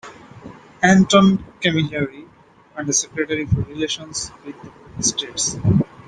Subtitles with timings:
[0.83, 2.27] Antoine Camilleri,
[2.75, 4.55] under-secretary for Relations with
[5.05, 5.57] States.